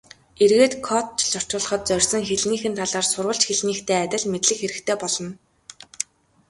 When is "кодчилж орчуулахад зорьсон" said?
0.87-2.21